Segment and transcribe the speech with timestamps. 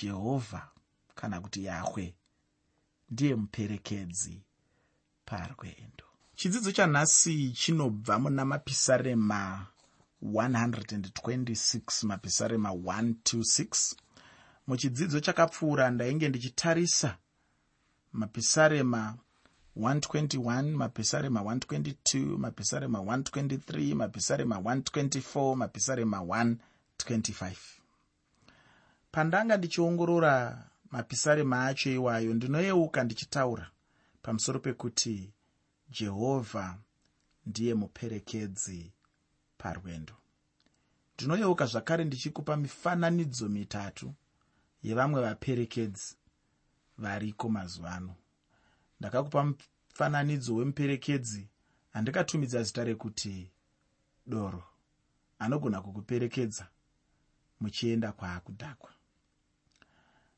[0.00, 0.68] jehovha
[1.14, 2.14] kana kuti yahwe
[3.10, 4.42] ndiye muperekedzi
[5.24, 6.04] parwendo.
[6.36, 9.66] Chidzidzo chanhasi chinobva muna mapisarema
[10.22, 13.94] 126 mapisarema 126
[14.66, 17.16] muchidzidzo chakapfuura ndainge ndichitarisa
[18.12, 19.16] mapisarema
[19.76, 27.56] 121 mapisarema 122 mapisarema 123 mapisarema 124 mapisarema 125
[29.14, 33.70] pandanga ndichiongorora mapisarema acho iwayo ndinoyeuka ndichitaura
[34.22, 35.32] pamusoro pekuti
[35.90, 36.78] jehovha
[37.46, 38.92] ndiye muperekedzi
[39.58, 40.14] parwendo.
[41.14, 44.14] Ndinoyeuka zvakare ndichikupa mifananidzo mitatu
[44.82, 46.16] yevamwe vaperekedzi
[46.98, 48.14] variko mazuva ano.
[49.00, 51.48] Ndakakupa mufananidzo wemuperekedzi
[51.92, 53.50] andikatumidza zita rekuti
[54.26, 54.64] doro.
[55.38, 56.66] Anogona kukuperekedza
[57.60, 58.93] muchienda kwaakudhakwa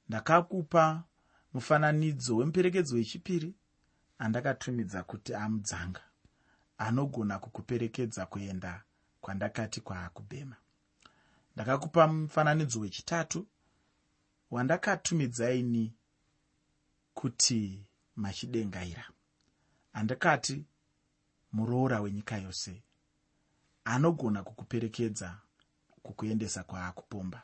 [0.08, 1.04] ndakakupa
[1.54, 3.54] mufananidzo wemuperekedzi wechipiri
[4.18, 6.02] andakatumidza kuti amudzanga
[6.78, 8.84] anogona kukuperekedza kuenda
[9.20, 10.56] kwandakati kwaakubhema.
[11.54, 13.46] Ndakakupa mufananidzo wechitatu
[14.50, 15.94] wandakatumidzaini
[17.14, 19.04] kuti machidengaira.
[19.92, 20.64] Andakati
[21.52, 22.82] muroora wenyika yose
[23.84, 25.38] anogona kukuperekedza
[26.02, 27.42] kukuendesa kwaakupomba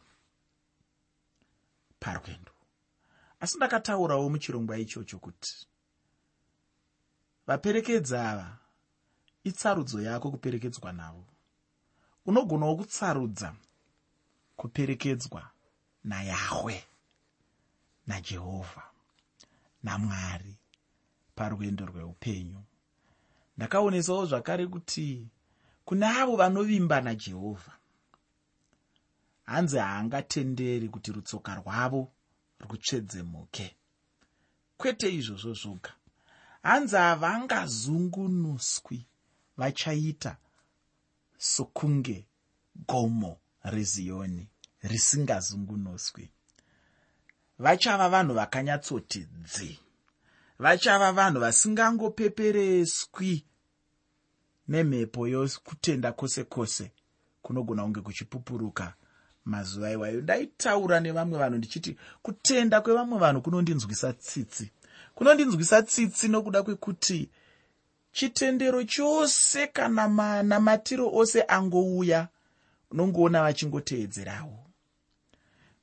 [2.03, 2.53] parwendo.
[3.41, 5.67] Asi ndakataurawo muchirongwa ichocho kuti
[7.47, 8.59] vaperekedzi ava
[9.45, 11.25] itsarudzo yako kuperekedzwa navo.
[12.27, 13.55] Unogonawo kutsarudza
[14.57, 15.51] kuperekedzwa
[16.05, 16.85] nayahwe
[18.07, 18.85] najehovha
[19.83, 20.55] namwari
[21.35, 22.63] parwendo rweupenyu.
[23.57, 25.29] Ndakaonesawo zvakare kuti
[25.85, 27.73] kune avo vanovimba najehovha
[29.45, 32.13] hanzi haangatenderi kuti rutsoka rwavo
[32.61, 33.77] rutsvedzemuke
[34.77, 35.93] kwete izvozvo zvoga.
[36.63, 39.07] Hanzi havangazungunuswi
[39.57, 40.37] vachaita
[41.39, 42.27] sokunge
[42.89, 44.49] gomo reziyoni
[44.83, 46.31] risingazungunuswi.
[47.59, 49.79] Vachava vanhu vakanyatsoti dzi
[50.59, 53.45] vachava vanhu vasingangopepereswi
[54.69, 56.93] nemhepo yokutenda kwose kwose
[57.43, 58.95] kunogona kunge kuchipupuruka
[59.45, 60.21] mazuva iwayo.
[60.21, 64.71] Ndaitaura nevamwe vanhu ndichiti kutenda kwevamwe vanhu kunondinzwisa tsitsi.
[65.15, 67.31] Kunondinzwisa tsitsi nokuda kwekuti
[68.13, 72.29] chitendero chose kana manamatiro ose angouya
[72.91, 74.59] unongoona vachingoteedzerawo.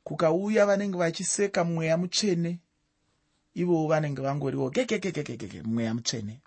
[0.03, 2.59] Kukauya vanenge vachiseka mweya mutsvene
[3.56, 6.41] ivowo vanenge vangoriwo kekekekekeke mweya mutsvene.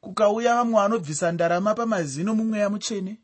[0.00, 3.20] Kukauya vamwe vanobvisa ndarama pamazino mumweya mutsvene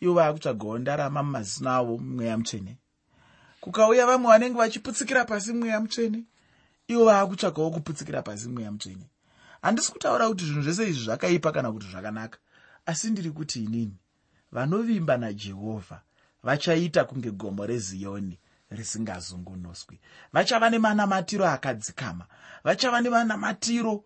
[0.00, 2.78] ivo vaakutsvagawo ndarama mumazino avo mumweya mutsvene.
[3.60, 6.24] Kukauya vamwe vanenge vachiputsikira pasi mweya mutsvene
[6.88, 9.06] ivo vaakutsvagawo kuputsikira pasi mweya mutsvene.
[9.62, 12.38] Handisi kutaura kuti zvinhu zvese izvi zvakaipa kana kuti zvakanaka
[12.86, 13.96] asi ndiri kuti inini
[14.52, 16.02] vanovimba najehovha
[16.42, 18.38] vachaita kunge gomo reziyoni
[18.70, 20.00] risingazungunuswi.
[20.32, 22.26] Vachava nemanamatiro akadzikama
[22.64, 24.04] vachava nemanamatiro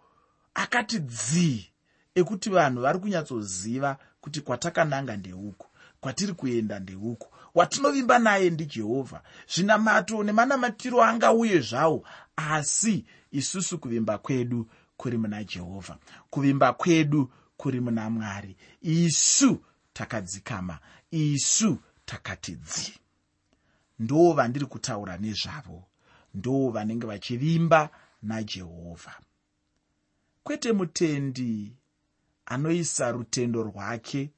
[0.54, 1.70] akati dzii
[2.14, 5.69] ekuti vanhu vari kunyatsoziva kuti kwatakananga ndeuku
[6.00, 9.22] kwatiri kuenda ndeuku watinovimba naye ndijehovha
[9.54, 12.06] zvinamato nemanamatiro angauye zvawo
[12.36, 15.98] asi isusu kuvimba kwedu kuri muna jehovha.
[16.30, 18.56] Kuvimba kwedu kuri muna mwari.
[18.82, 20.78] Isu takadzikama.
[21.10, 22.92] Isu takati dzi
[23.98, 25.84] ndo vandiri kutaura nezvavo.
[26.34, 27.90] Ndo vanenge vachivimba
[28.22, 29.14] najehovha
[30.42, 31.76] kwete mutendi
[32.46, 34.30] anoisa rutendo rwake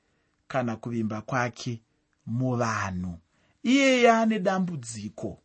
[0.52, 1.80] kana kuvimba kwake
[2.26, 3.18] muvanhu.
[3.62, 5.38] Iyeye ane dambudziko.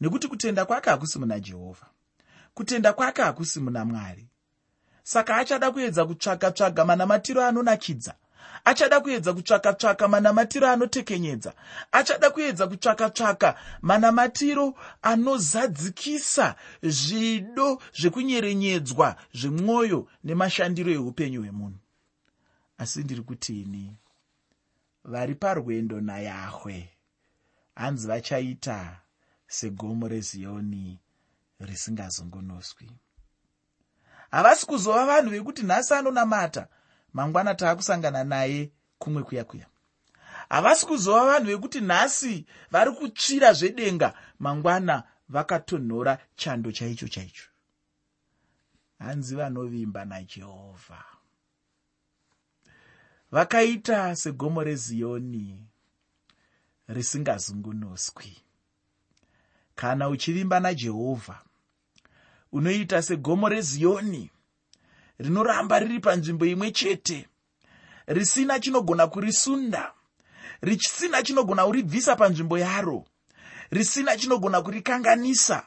[0.00, 1.86] Nekuti kutenda kwake hakusi muna jehovha
[2.54, 4.26] kutenda kwake hakusi muna mwari.
[5.02, 8.14] Saka achada kuedza kutsvaka-tsvaga manamatiro anonakidza.
[8.64, 11.52] Achada kuedza kutsvaka-tsvaka manamatiro anotekenyedza.
[11.92, 21.81] Achada kuedza kutsvaka-tsvaka manamatiro anozadzikisa zvido zvekunyerenyedzwa zvemwoyo nemashandiro eupenyu hwemunhu
[22.82, 23.96] asi ndiri kuti ini
[25.04, 26.90] vari parwendo nayahwe.
[27.74, 29.00] Hanzi vachaita
[29.46, 31.00] segomo reziyoni
[31.60, 32.90] risingazungunuswi
[34.30, 36.68] havasi kuzova vanhu vekuti nhasi anonamata
[37.12, 39.66] mangwana taakusangana naye kumwe kuya kuya.
[40.48, 47.48] Havasi kuzova vanhu vekuti nhasi vari kutsvira zvedenga mangwana vakatonhora chando chaicho chaicho.
[48.98, 51.04] Hanzi vanovimba najehovha
[53.32, 55.60] vakaita segomo reziyoni
[56.88, 58.36] risingazungunuswi.
[59.74, 61.42] Kana uchivimba najehovha
[62.52, 64.30] unoita segomo reziyoni
[65.18, 67.28] rinoramba riri panzvimbo imwe chete
[68.06, 69.92] risina chinogona kurisunda
[70.62, 73.04] risina chinogona kuribvisa panzvimbo yaro
[73.70, 75.66] risina chinogona kurikanganisa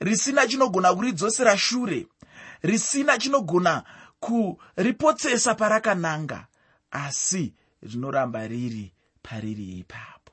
[0.00, 2.06] risina chinogona kuridzosera shure
[2.62, 3.84] risina chinogona
[4.20, 6.46] kuripotsesa parakananga
[6.94, 8.92] asi rinoramba riri
[9.22, 10.32] pariri ipapo.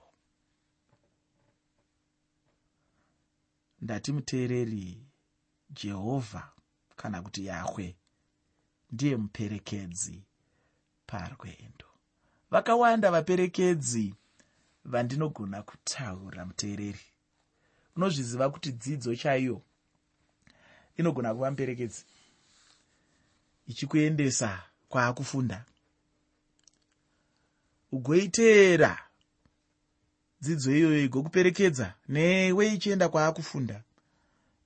[3.82, 5.06] Ndati muteereri
[5.70, 6.52] jehovha
[6.96, 7.96] kana kuti yahwe
[8.92, 10.24] ndiye muperekedzi
[11.08, 11.86] parwendo.
[12.52, 14.16] Vakawanda vaperekedzi
[14.86, 17.06] vandinogona kutaura muteereri.
[17.96, 19.62] Unozviziva kuti dzidzo chaiyo
[20.98, 22.06] inogona kuva muperekedzi?
[23.68, 25.66] Ichikuendesa kwaakufunda
[27.92, 28.98] ugoiteera
[30.42, 33.84] dzidzo iyoyo igokuperekedza newe ichienda kwaakufunda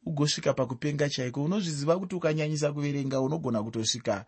[0.06, 1.44] ugosvika pakupenga chaiko?
[1.44, 4.26] Unozviziva kuti ukanyanyisa kuverenga unogona kutosvika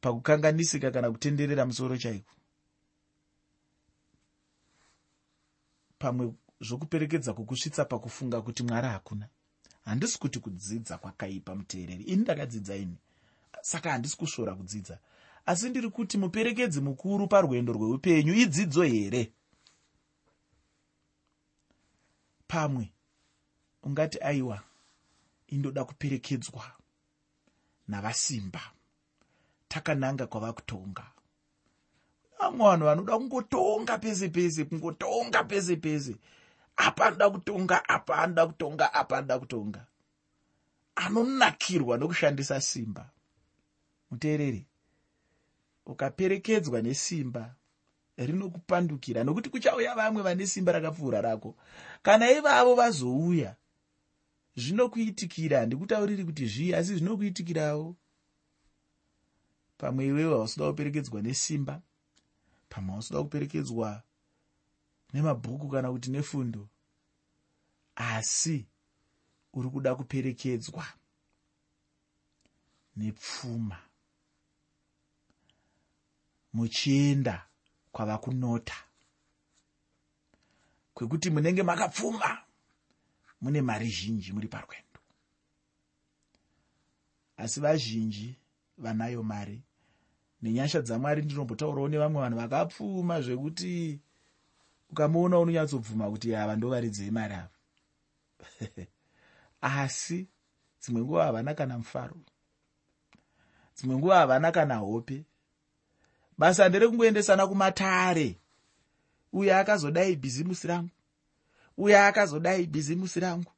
[0.00, 2.32] pakukanganisika kana kutenderera musoro chaiko?
[5.98, 9.28] Pamwe zvokuperekedza kukusvitsa pakufunga kuti mwari hakuna.
[9.84, 12.04] Handisi kuti kudzidza kwakaipa muteereri.
[12.04, 12.96] Ini ndakadzidza ini.
[13.62, 14.98] Saka handisi kusvora kudzidza
[15.46, 19.32] asi ndiri kuti muperekedzi mukuru parwendo rweupenyu idzidzo here?
[22.48, 22.92] Pamwe
[23.82, 24.62] ungati aiwa
[25.46, 26.72] indoda kuperekedzwa
[27.88, 28.60] navasimba.
[29.68, 31.06] Takananga kwava kutonga.
[32.38, 36.16] Vamwe vanhu vanoda kungotonga pese pese kungotonga pese pese.
[36.76, 39.86] Apa anoda kutonga apa anoda kutonga apa anoda kutonga.
[40.94, 43.10] Anonakirwa nokushandisa simba.
[44.10, 44.66] Muteereri
[45.86, 47.54] ukaperekedzwa nesimba
[48.16, 49.24] rinokupandukira.
[49.24, 51.56] Nokuti kuchauya vamwe vane simba rakapfuura rako
[52.02, 53.56] kana ivavo vazouya
[54.56, 55.60] zvinokuitikira.
[55.60, 57.96] Handikutauriri kuti zvii asi zvinokuitikirawo?
[59.78, 61.82] Pamwe iwewo hausoda kuperekedzwa nesimba
[62.68, 64.02] pamwe hausoda kuperekedzwa
[65.12, 66.68] nemabhuku kana kuti nefundo
[67.96, 68.66] asi
[69.52, 70.86] uri kuda kuperekedzwa
[72.96, 73.85] nepfuma
[76.56, 77.46] muchienda
[77.92, 78.74] kwava kunota
[80.94, 82.38] kwekuti munenge makapfuma
[83.40, 85.00] mune mari zhinji muri parwendo.
[87.36, 88.36] Asi vazhinji
[88.78, 89.62] vanayo mari
[90.42, 94.00] nenyasha dzamwari ndinombotaurawo nevamwe vanhu vakapfuma zvekuti
[94.90, 97.58] ukamuona unonyatsobvuma kuti ava ndo varidzei mari ava.
[99.60, 100.28] Asi
[100.80, 102.16] dzimwe nguva havana kana mufaro.
[103.76, 105.24] Dzimwe nguva havana kana hope
[106.38, 108.36] basa nderekungoendesana kumatare.
[109.32, 110.90] Uyo akazodai bhizimusi rangu.
[111.78, 113.52] Uyo akazodai bhizimusi rangu.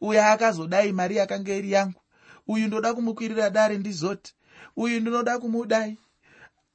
[0.00, 2.00] Uyo akazodai mari yakanga iri yangu.
[2.48, 4.34] Uyu ndoda kumukwirira dare ndizoti.
[4.76, 5.98] Uyu ndinoda kumudai.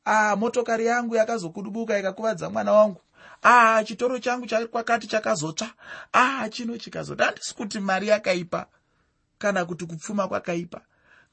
[0.06, 3.02] Ah motokari yangu yakazokudubuka ikakuvadza mwana wangu.
[3.44, 5.74] Ah chitoro changu chakwakati chakazotsva.
[6.14, 8.66] Ah chino chikazoti handisi kuti mari yakaipa
[9.38, 10.82] kana kuti kupfuma kwakaipa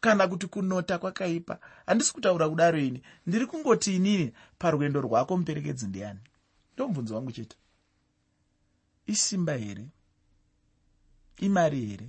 [0.05, 1.59] kana kuti kunota kwakaipa.
[1.87, 3.03] Handisi kutaura kudaro ini.
[3.27, 6.21] Ndiri kungoti inini parwendo rwako muperekedzi ndiani?
[6.75, 7.57] Ndomubvunzo wangu chete.
[9.07, 9.87] Isimba here?
[11.37, 12.09] Imari here?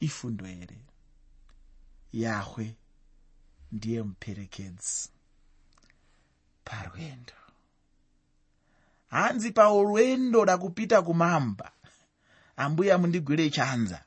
[0.00, 0.78] Ifundo here?
[2.12, 2.74] Yahwe
[3.72, 5.08] ndiye muperekedzi.
[6.64, 7.32] Parwendo.
[9.10, 11.72] Hanzi paurwendo dakupita kumamba.
[12.56, 14.04] Ambuya mundigwire chanza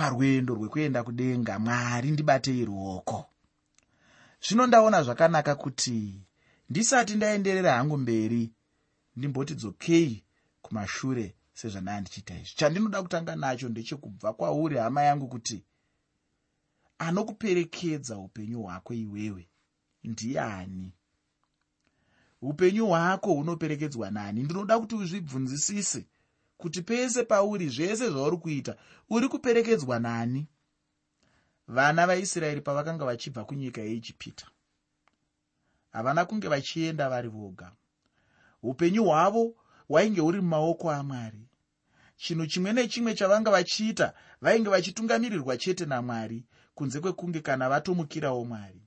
[0.00, 3.18] parwendo rwekuenda kudenga mwari ndibatei ruoko
[4.44, 6.20] zvino ndaona zvakanaka kuti
[6.70, 8.42] ndisati ndaenderera hangu mberi
[9.16, 10.24] ndimboti dzokei
[10.62, 11.26] kumashure
[11.58, 12.54] sezvandaa ndichiita izvi.
[12.58, 15.64] Chandinoda kutanga nacho ndechekubva kwauri hama yangu kuti
[16.98, 19.48] anokuperekedza upenyu hwako iwewe.
[20.04, 20.92] Ndiani?
[22.42, 24.42] Upenyu hwako hunoperekedzwa nani?
[24.42, 26.06] Ndinoda kuti uzvibvunzisise
[26.60, 28.76] kuti pese pauri zvese zvauri kuita
[29.10, 30.48] uri kuperekedzwa nani?
[31.68, 34.46] Vana vaisraeri pavakanga vachibva kunyika yeijipita
[35.92, 37.72] havana kunge vachienda vari voga.
[38.62, 39.54] Upenyu hwavo
[39.88, 41.48] hwainge huri mumaoko amwari.
[42.16, 48.82] Chinhu chimwe nechimwe chavanga vachiita vainge vachitungamirirwa chete namwari kunze kwekunge kana vatomukirawo mwari.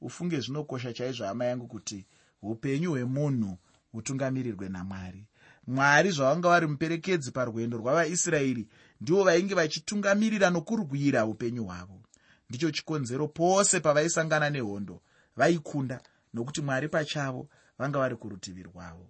[0.00, 2.06] Ufunge zvinokosha chaizvo hama yangu kuti
[2.42, 3.58] upenyu hwemunhu
[3.92, 5.26] hutungamirirwe namwari
[5.66, 8.68] mwari zvavanga vari muperekedzi parwendo rwavaisraeri
[9.00, 12.00] ndivo vainge vachitungamirira nokurwira upenyu hwavo.
[12.48, 15.02] Ndicho chikonzero pose pavaisangana nehondo
[15.36, 16.00] vaikunda
[16.34, 19.06] nokuti mwari pachavo vanga vari kurutivi rwavo.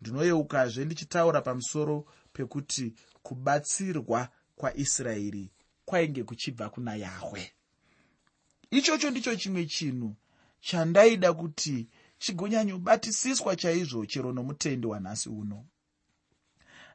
[0.00, 5.50] Ndinoyeukazve ndichitaura pamusoro pekuti kubatsirwa kwaisraeri
[5.84, 7.52] kwainge kuchibva kuna yahwe.
[8.70, 10.16] Ichocho ndicho chimwe chinhu
[10.60, 15.64] chandaida kuti chigonyanyobatisiswa chaizvo chero nomutendi wanhasi uno.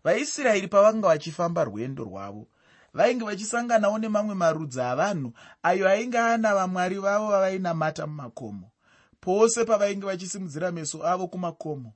[0.04, 2.48] Vaisraeri pavanga vachifamba rwendo rwavo
[2.94, 5.34] vainge vachisanganawo nemamwe marudzi avanhu
[5.64, 8.72] ayo ainge ana vamwari vavo vavainamata mumakomo.
[9.22, 11.94] Pose pavainge vachisimudzira meso avo kumakomo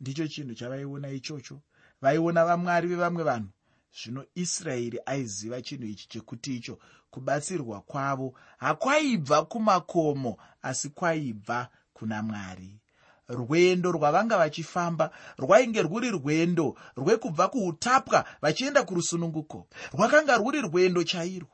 [0.00, 1.60] ndicho chinhu chavaiona ichocho.
[2.00, 3.48] Vaiona vamwari vevamwe vanhu.
[3.92, 6.78] Zvino israeri aiziva chinhu ichi chekuti icho
[7.10, 11.68] kubatsirwa kwavo hakwaibva kumakomo asi kwaibva
[12.02, 12.80] kuna mwari.
[13.28, 19.66] Rwendo rwavanga vachifamba rwainge rwuri rwendo rwekubva kuutapwa vachienda kurusununguko.
[19.92, 21.48] Rwakanga rwuri rwendo chairwo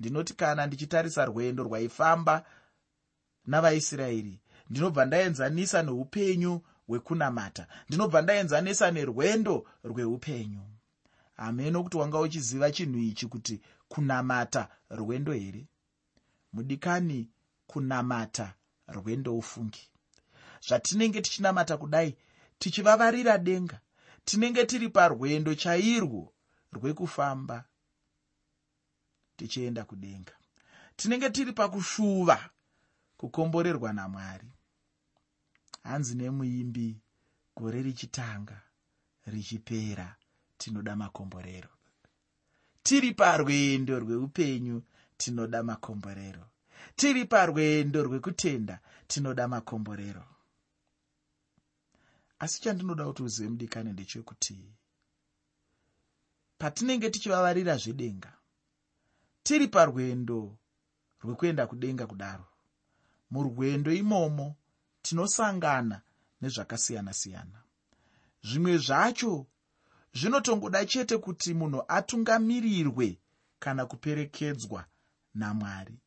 [0.00, 2.44] ndinoti kana ndichitarisa rwendo rwaifamba
[3.46, 7.66] navaisraeri ndinobva ndaenzanisa neupenyu hwekunamata.
[7.88, 10.60] Ndinobva ndaenzanisa nerwendo rweupenyu.
[11.36, 15.66] Hameno kuti wanga uchiziva chinhu ichi kuti kunamata rwendo here?
[16.52, 17.28] Mudikani
[17.66, 18.54] kunamata
[18.88, 19.88] rwendo ufungi
[20.66, 22.16] zvatinenge tichinamata kudai
[22.58, 23.80] tichivavarira denga
[24.24, 26.32] tinenge tiri parwendo chairwo
[26.72, 27.64] rwekufamba
[29.36, 30.32] tichienda kudenga.
[30.96, 32.50] Tinenge tiri pakushuva
[33.16, 34.52] kukomborerwa namwari.
[35.82, 37.00] Hanzi nemuimbi
[37.56, 38.62] gore richitanga
[39.26, 40.16] richipera
[40.58, 41.68] tinoda makomborero.
[42.82, 44.82] Tiri parwendo rweupenyu
[45.16, 46.51] tinoda makomborero
[46.96, 50.24] tiri parwendo rwekutenda tinoda makomborero.
[52.38, 54.58] Asi chandinoda kuti uzive mudikani ndechekuti
[56.58, 58.32] patinenge tichivavarira zvedenga
[59.42, 60.58] tiri parwendo
[61.22, 62.46] rwekuenda kudenga kudaro.
[63.30, 64.56] Murwendo imomo
[65.02, 66.02] tinosangana
[66.40, 67.58] nezvakasiyana-siyana.
[68.42, 69.46] Zvimwe zvacho
[70.14, 73.18] zvinotongoda chete kuti munhu atungamirirwe
[73.58, 74.84] kana kuperekedzwa
[75.34, 76.01] namwari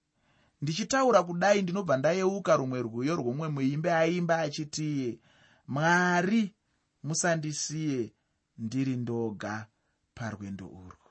[0.66, 5.20] ndichitaura kudai ndinobva ndayeuka rumwe rwiyo rwomwe muimbe aimba achitiye
[5.68, 6.56] mwari
[7.04, 8.14] musandisiye
[8.58, 9.68] ndiri ndoga
[10.16, 11.10] parwendo urwu.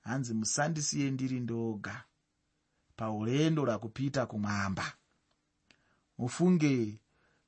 [0.00, 2.04] Hanzi musandisiye ndiri ndoga
[2.96, 4.86] paurendo rwakupita kumwamba.
[6.18, 7.00] Mufunge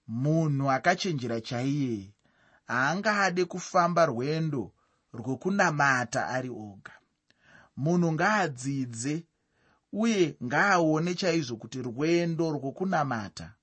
[0.06, 2.12] munhu akachenjera chaiye
[2.66, 4.72] haangade kufamba rwendo
[5.12, 6.92] rwokunamata ari oga.
[7.76, 9.24] Munhu ngaadzidze
[9.92, 13.54] uye ngaaone chaizvo kuti rwendo rwokunamata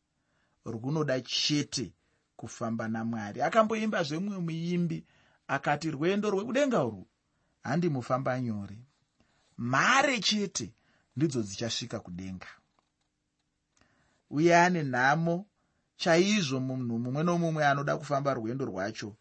[0.65, 1.94] runoda chete
[2.36, 3.41] kufamba namwari.
[3.41, 5.05] Akamboimba zvemumwe muimbi
[5.48, 7.08] akati rwendo rwekudenga urwu
[7.63, 8.77] handimufamba nyore.
[9.58, 10.74] Mhare chete
[11.15, 12.48] ndidzo dzichasvika kudenga.
[14.29, 15.46] Uye ane nhamo
[15.98, 19.15] chaizvo munhu mumwe nomumwe anoda kufamba rwendo rwacho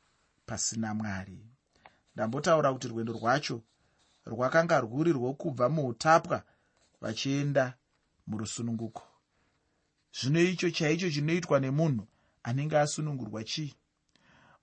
[0.46, 1.38] pasina mwari.
[2.14, 3.62] Ndambotaura kuti rwendo rwacho
[4.26, 6.42] rwakanga rwuri rwokubva muutapwa
[7.04, 7.74] vachienda
[8.26, 9.02] murusununguko.
[10.20, 12.06] Zvino icho chaicho chinoitwa nemunhu
[12.42, 13.74] anenge asunungurwa chii?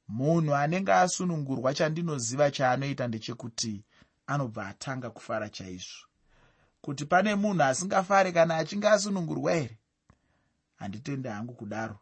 [0.07, 3.83] Munhu anenge asunungurwa chandinoziva chaanoita ndechekuti
[4.27, 6.07] anobva atanga kufara chaizvo.
[6.81, 9.79] Kuti pane munhu asingafare kana achinge asunungurwa here?
[10.75, 11.99] Handitende hangu kudaro.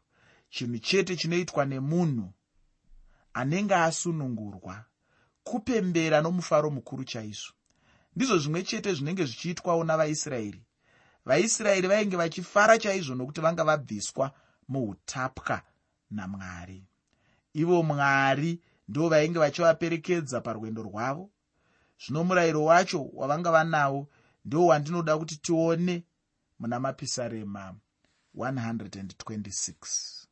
[0.49, 2.33] Chinhu chete chinoitwa nemunhu
[3.33, 4.85] anenge asunungurwa
[5.43, 7.53] kupembera nomufaro mukuru chaizvo
[8.15, 10.61] ndizvo zvimwe chete zvinenge zvichiitwawo navaisraeri.
[11.25, 14.31] Vaisraeri vainge vachifara chaizvo nokuti vanga vabviswa
[14.67, 15.61] muutapwa
[16.11, 16.85] namwari.
[17.53, 21.31] Ivo mwari ndo vainge vachivaperekedza parwendo rwavo.
[22.01, 24.07] Zvino murayiro wacho wavanga vanawo
[24.45, 26.03] ndo wandinoda kuti tione
[26.59, 27.75] muna mapisarema
[28.35, 30.25] 126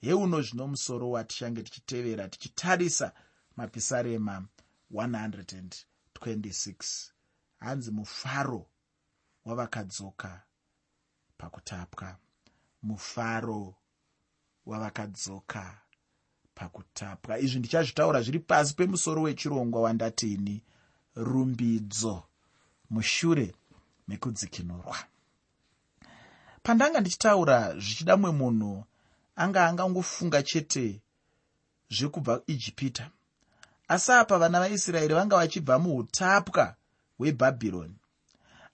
[0.00, 3.12] heuno zvino musoro watichange tichitevera tichitarisa
[3.56, 4.46] mapisarema
[4.92, 5.84] 126
[7.58, 8.66] hanzi mufaro
[9.44, 10.42] wavakadzoka
[11.38, 12.16] pakutapwa.
[12.82, 13.74] Mufaro
[14.66, 15.80] wavakadzoka
[16.54, 17.38] pakutapwa.
[17.38, 20.62] Izvi ndichazvitaura zviri pasi pemusoro wechirongwa wandatini.
[21.16, 22.22] Rumbidzo
[22.90, 23.54] mushure
[24.08, 24.96] mekudzikinurwa.
[26.62, 28.84] Pandanga ndichitaura zvichida mumwe munhu
[29.36, 31.00] anga angangofunga chete
[31.90, 33.10] zvekubva ijipita
[33.88, 36.74] asi apa vana vaisraeri vanga vachibva muutapwa
[37.18, 37.96] hwebhabhironi.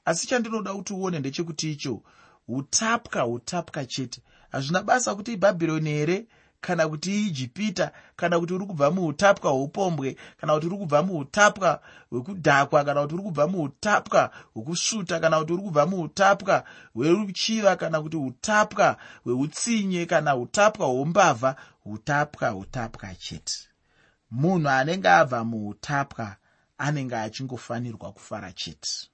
[0.04, 2.02] Asi chandinoda kuti uone ndechekuti icho
[2.48, 4.22] utapwa utapwa chete.
[4.50, 6.26] Hazvina basa kuti ibhabhironi here
[6.60, 12.84] kana kuti ijipita kana kuti uri kubva muutapwa hweupombwe kana kuti uri kubva muutapwa hwekudhakwa
[12.84, 16.64] kana kuti uri kubva muutapwa hwekusvuta kana kuti uri kubva muutapwa
[16.94, 23.69] hweruchiva kana kuti utapwa hweutsinye kana utapwa hweumbavha utapwa utapwa chete
[24.30, 26.36] munhu anenge abva muutapwa
[26.78, 29.10] anenge achingofanirwa kufara chete.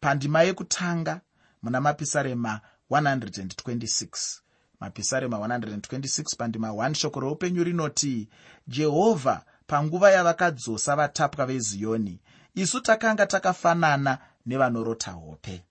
[0.00, 1.20] Pandima yekutanga
[1.62, 4.40] muna mapisarema 126
[4.80, 8.28] mapisarema 126 pandima 1 shoko roupenyu rinoti
[8.66, 12.20] jehovha panguva yavakadzosa vatapwa veziyoni
[12.54, 15.64] isu takanga takafanana nevanorota hope.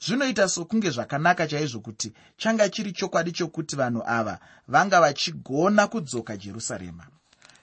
[0.00, 4.38] Zvinoita sokunge zvakanaka chaizvo kuti changa chiri chokwadi chokuti vanhu ava
[4.68, 7.06] vanga vachigona kudzoka jerusarema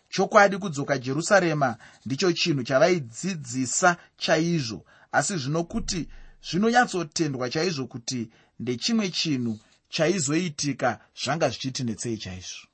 [0.09, 4.85] chokwadi kudzoka jerusarema ndicho chinhu chavaidzidzisa chaizvo.
[5.11, 6.07] Asi zvino kuti
[6.49, 12.67] zvinonyatsotendwa chaizvo kuti ndechimwe chinhu chaizoitika zvanga zvichitinetsei chaizvo.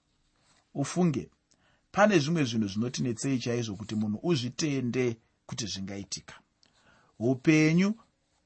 [0.74, 1.30] Ufunge
[1.92, 6.34] pane zvimwe zvinhu zvinotinetsei chaizvo kuti munhu uzvitende kuti zvingaitika.
[7.20, 7.96] Upenyu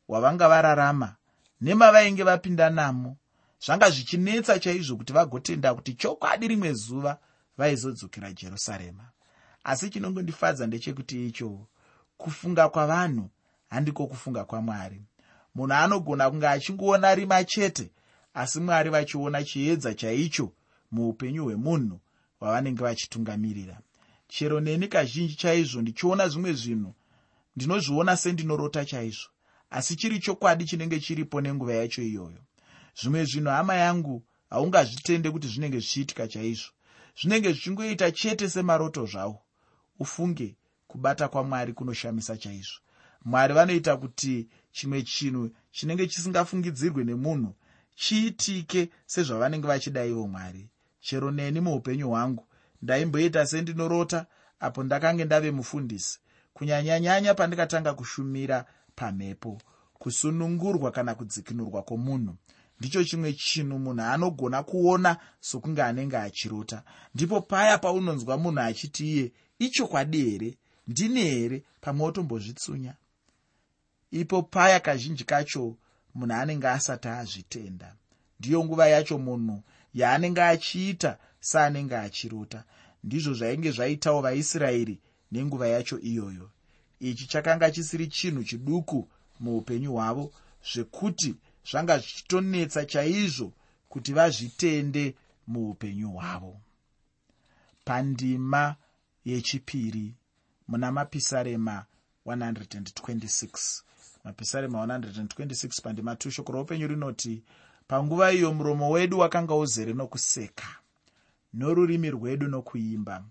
[0.07, 1.15] hwavanga vararama
[1.61, 3.17] nemavainge vapinda namo
[3.65, 7.19] zvanga zvichinetsa chaizvo kuti vagotenda kuti chokwadi rimwe zuva
[7.59, 9.05] vaizodzokera jerusarema.
[9.63, 11.67] Asi chinongondifadza ndechekuti icho
[12.17, 13.29] kufunga kwavanhu
[13.69, 15.01] handiko kufunga kwamwari.
[15.55, 17.91] Munhu anogona kunge achingoona rima chete
[18.33, 20.53] asi mwari vachiona chiedza chaicho
[20.91, 21.99] muupenyu hwemunhu
[22.39, 23.79] hwavanenge vachitungamirira
[24.27, 26.93] chero neni kazhinji chaizvo ndichiona zvimwe zvinhu
[27.55, 29.29] ndinozviona sendinorota chaizvo
[29.69, 32.41] asi chiri chokwadi chinenge chiripo nenguva yacho iyoyo.
[33.01, 36.71] Zvimwe zvinhu hama yangu haungazvitende kuti zvinenge zvichiitika chaizvo
[37.21, 39.41] zvinenge zvichingoita chete semaroto zvawo
[39.99, 40.55] ufunge
[40.87, 42.79] kubata kwamwari kunoshamisa chaizvo.
[43.25, 47.55] Mwari vanoita kuti chimwe chinhu chinenge chisingafungidzirwe nemunhu
[47.95, 50.69] chiitike sezvavanenge vachida ivo mwari.
[50.99, 52.47] Chero neni muupenyu hwangu
[52.81, 54.25] ndaimboita sendinorota
[54.59, 56.19] apo ndakange ndave mufundisi
[56.53, 59.61] kunyanyanyanya pandikatanga kushumira pamhepo
[59.93, 62.35] kusunungurwa kana kudzikinurwa kwomunhu
[62.79, 66.83] ndicho chimwe chinhu munhu anogona kuona sokunge anenge achirota.
[67.15, 70.57] Ndipo paya paunonzwa munhu achiti iye ichokwadi here?
[70.87, 71.63] Ndini here?
[71.81, 72.93] pamwe otombozvitsunya.
[74.11, 75.77] Ipo paya kazhinji kacho
[76.15, 77.95] munhu anenge asati azvitenda.
[78.39, 79.63] Ndiyo nguva yacho munhu
[79.93, 82.63] yaanenge achiita seanenge achirota.
[83.03, 84.99] Ndizvo zvainge zvaitawo vaisraeri
[85.31, 86.49] nenguva yacho iyoyo.
[86.99, 90.33] Ichi chakanga chisiri chinhu chiduku muupenyu hwavo
[90.73, 93.53] zvekuti zvanga zvichitonetsa chaizvo
[93.89, 95.15] kuti vazvitende
[95.47, 96.61] muupenyu hwavo.
[97.85, 98.75] Pandima
[99.25, 100.15] yechipiri
[100.67, 101.85] muna mapisarema
[102.25, 103.81] 126
[104.23, 107.43] mapisarema 126 pandima 2 shoko roupenyu rinoti
[107.87, 110.67] panguva iyo muromo wedu wakanga uzere nokuseka
[111.53, 113.23] norurimi rwedu nokuimba.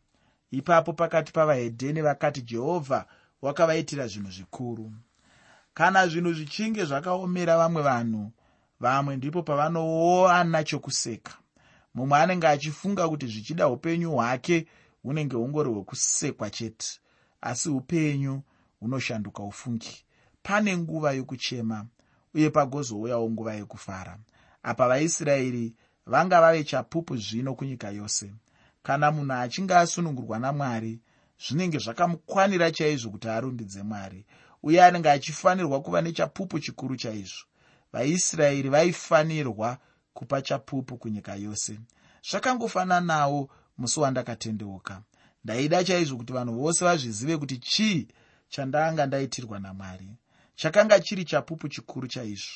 [0.50, 3.06] Ipapo pakati pavahedheni vakati jehovha
[3.42, 4.92] wakavaitira zvinhu zvikuru
[5.78, 8.32] kana zvinhu zvichinge zvakaomera vamwe vanhu
[8.80, 11.34] vamwe ndipo pavanowana chokuseka.
[11.94, 14.66] Mumwe anenge achifunga kuti zvichida upenyu hwake
[15.02, 17.00] hunenge hungori hwekusekwa chete
[17.40, 18.42] asi upenyu
[18.80, 20.04] hunoshanduka ufungi.
[20.42, 21.86] Pane nguva yokuchema
[22.34, 24.18] uye pagozouyawo nguva yekufara.
[24.62, 25.74] Apa vaisraeri
[26.06, 28.34] vanga vave chapupu zvino kunyika yose.
[28.82, 31.00] Kana munhu achinge asunungurwa namwari
[31.46, 34.26] zvinenge zvakamukwanira chaizvo kuti arumbidze mwari
[34.62, 37.44] uye anenge achifanirwa kuva nechapupu chikuru chaizvo.
[37.92, 39.78] Vaisraeri vaifanirwa
[40.14, 41.78] kupa chapupu kunyika yose.
[42.30, 45.02] Zvakangofananawo musi wandakatendeuka.
[45.44, 48.08] Ndaida chaizvo kuti vanhu vose vazvizive kuti chii
[48.48, 50.08] chandanga ndaitirwa namwari.
[50.54, 52.52] Chakanga chiri chapupu chikuru chaizvo.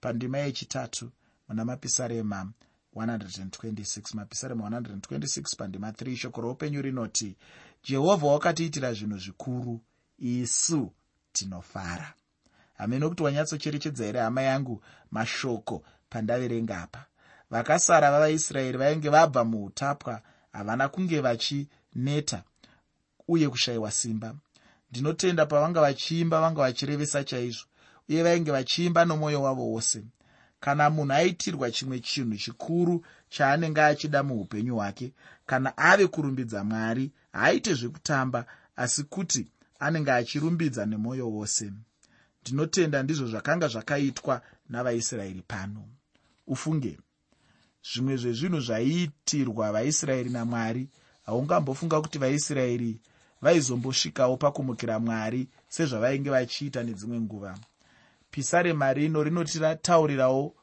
[0.00, 1.10] Pandima yechitatu
[1.48, 2.52] muna mapisarema
[2.96, 7.36] 126 mapisarema 126 pandima 3 shoko roupenyu rinoti
[7.84, 9.80] jehovha wakatiitira zvinhu zvikuru
[10.18, 10.92] isu
[11.32, 12.14] tinofara.
[12.78, 17.06] Hamene kuti wanyatsocherechedza here hama yangu mashoko pandaverenga apa?
[17.50, 22.42] Vakasara vavaisraeri vainge vabva muutapwa havana kunge vachineta
[23.28, 24.34] uye kushayiwa simba.
[24.90, 27.66] Ndinotenda pavanga vachiimba vanga vachirevesa chaizvo
[28.08, 30.04] uye vainge vachiimba nomwoyo wavo wose.
[30.60, 35.12] Kana munhu aitirwa chimwe chinhu chikuru chaanenge achida muupenyu hwake
[35.46, 39.51] kana ave kurumbidza mwari haaite zvekutamba asi kuti
[39.82, 41.72] anenge achirumbidza nemwoyo wose.
[42.40, 45.82] Ndinotenda ndizvo zvakanga zvakaitwa navaisraeri pano.
[46.46, 46.98] Ufunge
[47.88, 50.88] zvimwe zvezvinhu zvaiitirwa vaisraeri namwari
[51.26, 53.00] haungambofunga kuti vaisraeri
[53.42, 57.58] vaizombosvikawo pakumukira mwari sezvavainge vachiita nedzimwe nguva.
[58.30, 60.54] Pisarema rino rinotitaurirawo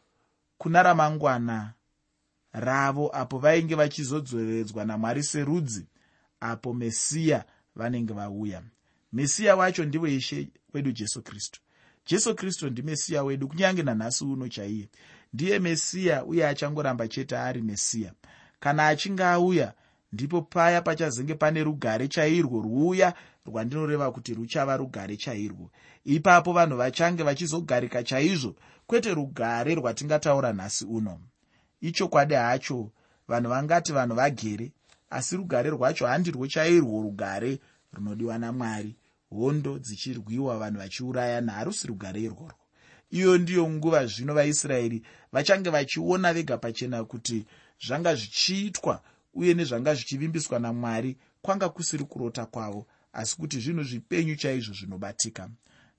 [0.58, 1.74] kuna ramangwana
[2.52, 5.88] ravo apo vainge vachizodzoreredzwa namwari serudzi
[6.40, 8.64] apo mesiya vanenge vauya
[9.14, 11.60] mesiya wacho ndivo ishe wedu jesu kristu.
[12.06, 14.90] Jesu kristu ndimesiya wedu kunyange nanhasi uno chaiye.
[15.34, 18.14] Ndiye mesiya uye achangoramba chete ari mesiya.
[18.60, 19.74] Kana achinge auya
[20.14, 23.14] ndipo paya pachazenge pane rugare chairwo rwuya
[23.46, 25.72] rwandinoreva kuti ruchava rugare chairwo.
[26.06, 28.56] Ipapo vanhu vachange vachizogarika chaizvo
[28.88, 31.20] kwete rugare rwatingataura nhasi uno.
[31.82, 32.92] Ichokwadi hacho
[33.28, 34.72] vanhu vangati vanhu vagere
[35.10, 37.60] asi rugare rwacho handirwo chairwo rugare
[37.94, 38.96] runodiwa namwari
[39.30, 42.60] hondo dzichirwiwa vanhu vachiurayana harusi rugare irworwo.
[43.12, 47.46] Iyo ndiyo nguva zvino vaisraeri vachange vachiona vega pachena kuti
[47.86, 49.02] zvanga zvichiitwa
[49.34, 55.50] uye nezvanga zvichivimbiswa namwari kwanga kusiri kurota kwavo asi kuti zvinhu zvipenyu chaizvo zvinobatika.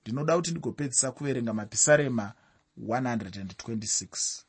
[0.01, 2.33] Ndinoda kuti ndigopedzisa kuverenga mapisarema
[2.79, 4.43] 126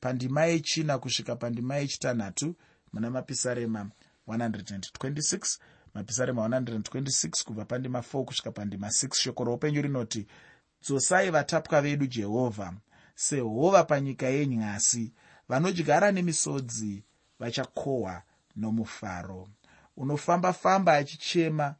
[0.00, 2.56] pandima yechina kusvika pandima yechitanhatu
[2.92, 3.90] muna mapisarema
[4.28, 5.58] 126
[5.98, 10.26] mapisarema 126 kubva pandima 4 kusvika pandima 6 shoko roupenyu rinoti
[10.82, 12.74] dzosai vatapwa vedu jehovha
[13.14, 15.12] sehova panyika yenyasi
[15.48, 17.04] vanodyara nemisodzi
[17.38, 18.22] vachakohwa
[18.56, 19.48] nomufaro.
[19.96, 21.74] Unofamba-famba achichema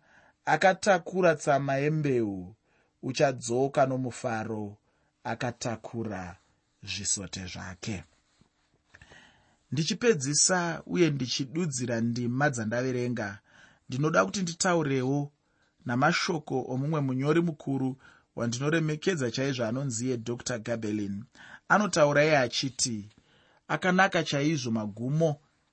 [0.44, 2.54] akatakura tsama yembeu
[3.02, 4.76] uchadzoka nomufaro
[5.24, 6.36] akatakura
[6.82, 8.04] zvisote zvake.
[9.72, 13.38] Ndichipedzisa uye ndichidudzira ndima dzandaverenga
[13.88, 15.32] ndinoda kuti nditaurewo
[15.86, 17.96] namashoko omumwe munyori mukuru
[18.36, 21.24] wandinoremekedza chaizvo anonzi yedr gabelin.
[21.68, 23.08] Anotaura iye achiti
[23.68, 25.30] akanaka chaizvo magumo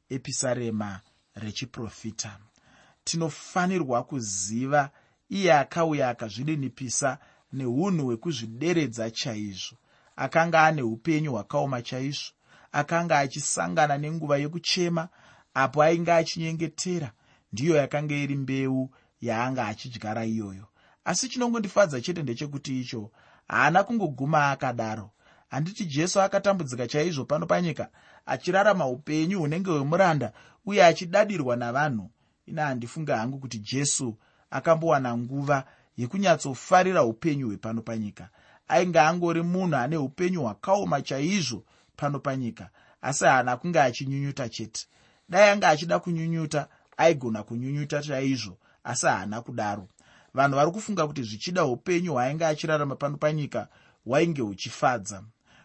[0.09, 1.01] episarema
[1.35, 2.31] rechiprofita.
[3.03, 4.89] Tinofanirwa kuziva
[5.29, 7.17] iye akauya akazvininipisa
[7.53, 9.75] neunhu hwekuzvideredza chaizvo.
[10.15, 12.31] Akanga ane upenyu hwakaoma chaizvo.
[12.71, 15.09] Akanga achisangana nenguva yekuchema
[15.53, 17.11] apo ainge achinyengetera
[17.55, 18.89] ndiyo yakanga iri mbeu
[19.21, 20.65] yaanga achidyara iyoyo.
[21.05, 23.11] Asi chinongondifadza chete ndechekuti icho
[23.47, 25.11] haana kungoguma akadaro.
[25.49, 27.89] Handiti jesu akatambudzika chaizvo pano panyika
[28.25, 30.31] achirarama upenyu hunenge hwemuranda
[30.65, 32.11] uye achidadirwa navanhu.
[32.45, 34.17] Ina handifunge hangu kuti jesu
[34.51, 35.65] akambowana nguva
[35.97, 38.29] yekunyatsofarira upenyu hwepano panyika.
[38.67, 41.63] Ainge angori munhu ane upenyu hwakaoma chaizvo
[41.95, 42.69] pano panyika
[43.01, 44.87] asi haana kunge achinyunyuta chete.
[45.29, 49.87] Dai anga achida kunyunyuta aigona kunyunyuta chaizvo asi haana kudaro.
[50.33, 53.67] Vanhu vari kufunga kuti zvichida upenyu hwaainge achirarama pano panyika
[54.05, 55.23] hwainge huchifadza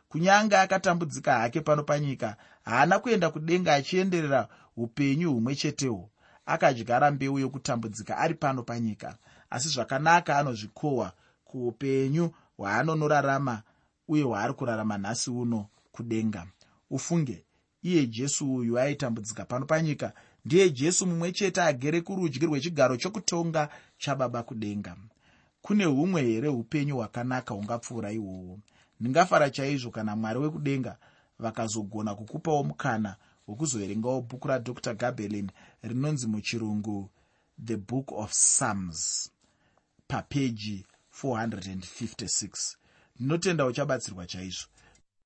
[0.09, 6.11] kunyange akatambudzika hake pano panyika haana kuenda kudenga achienderera upenyu humwe chetehwo
[6.47, 9.17] akadyara mbeu yokutambudzika ari pano panyika
[9.51, 11.13] asi zvakanaka anozvikohwa
[11.45, 13.63] kuupenyu hwaanonorarama
[14.09, 16.47] uye hwaari kurarama nhasi uno kudenga.
[16.91, 17.45] Ufunge
[17.83, 20.13] iye jesu uyu aitambudzika pano panyika
[20.45, 24.97] ndiye jesu mumwe chete agere kurudyi rwechigaro chokutonga chababa kudenga.
[25.63, 28.59] Kune humwe here upenyu hwakanaka hungapfuura ihwohwo?
[29.01, 30.97] Ndingafara chaizvo kana mwari wekudenga
[31.39, 33.17] vakazogona kukupawo mukana
[33.49, 34.95] wekuzoverengawo bhuku radr.
[34.95, 35.51] Gabelin
[35.83, 37.11] rinonzi muchirungu
[37.65, 39.31] the book of psalms
[40.09, 40.87] papeji
[41.23, 42.77] 456
[43.19, 44.67] ndinotenda uchabatsirwa chaizvo